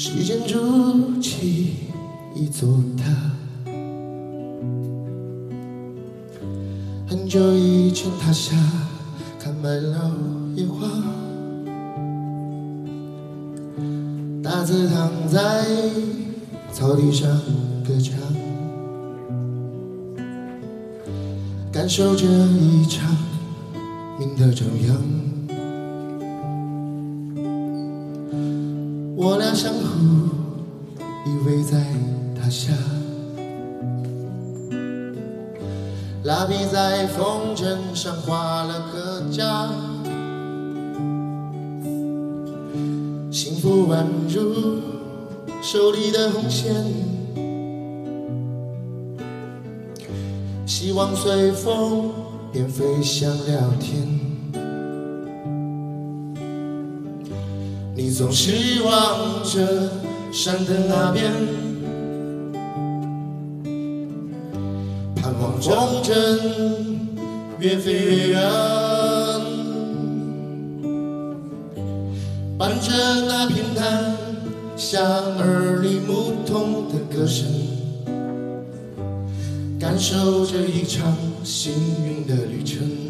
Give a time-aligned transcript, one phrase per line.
[0.00, 1.72] 时间筑起
[2.32, 3.04] 一座塔，
[7.04, 8.54] 很久以前塔下，
[9.40, 10.12] 开满了
[10.54, 10.86] 野花。
[14.40, 15.66] 大字躺在
[16.72, 17.28] 草地上
[17.84, 18.16] 歌唱，
[21.72, 23.16] 感受着一场
[24.16, 25.27] 命的张扬。
[29.20, 30.28] 我俩相互
[31.26, 31.76] 依偎在
[32.40, 32.72] 塔下，
[36.22, 39.70] 蜡笔在风筝上画了个家，
[43.32, 44.80] 幸福宛如
[45.62, 46.72] 手里的红线，
[50.64, 52.12] 希望随风
[52.52, 54.27] 便飞向了天。
[57.98, 59.90] 你总是望着
[60.32, 61.32] 山的那边，
[65.16, 66.12] 盼望风筝
[67.58, 68.40] 越飞越远，
[72.56, 72.92] 伴着
[73.26, 74.14] 那平坦
[74.76, 75.02] 响
[75.38, 77.48] 耳里牧童的歌声，
[79.80, 81.72] 感受着一场幸
[82.06, 83.07] 运的旅程。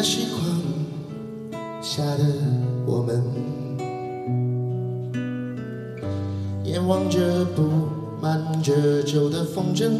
[0.00, 0.42] 在时光
[1.82, 2.24] 下的
[2.86, 3.22] 我们，
[6.64, 7.68] 眼望着布
[8.18, 9.90] 满褶皱的风筝，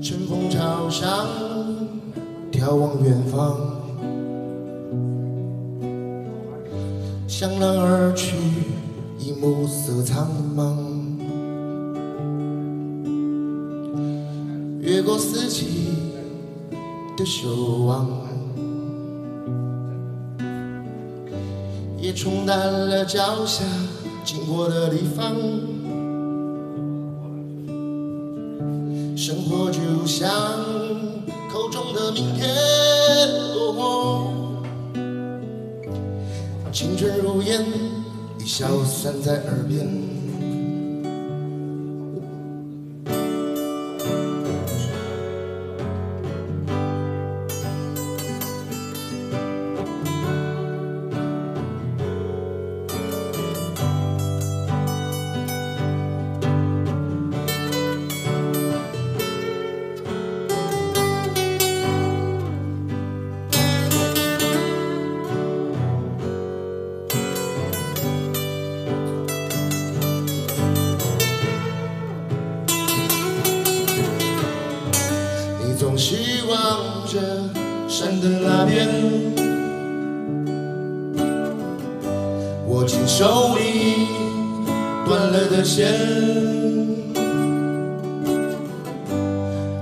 [0.00, 1.26] 乘风朝上，
[2.52, 3.56] 眺望远方，
[7.26, 8.36] 向南而去，
[9.18, 10.76] 已暮色苍茫。
[14.80, 15.66] 越过四季
[17.16, 18.08] 的守望，
[22.00, 23.64] 也冲淡了脚下
[24.24, 25.34] 经过的地方。
[29.16, 30.28] 生活就像
[31.52, 32.48] 口中的明天，
[36.72, 37.64] 青春如烟，
[38.40, 39.86] 已消散在耳边。
[76.02, 76.16] 你总是
[76.48, 77.20] 望着
[77.88, 78.88] 山的那边，
[82.66, 84.08] 握紧手里
[85.06, 85.86] 断了的线，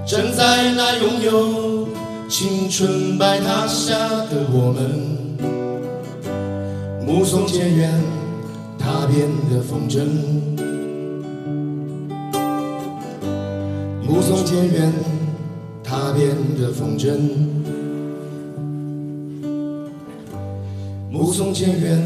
[0.07, 1.89] 站在那拥有
[2.29, 5.01] 青春白塔下的我们，
[7.07, 7.91] 目送渐远
[8.79, 10.05] 踏遍的风筝，
[14.07, 14.93] 目送渐远。
[16.21, 17.19] 边的风筝，
[21.11, 21.99] 目送渐远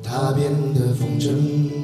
[0.00, 1.83] 踏遍的风筝。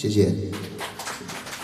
[0.00, 0.69] 谢谢。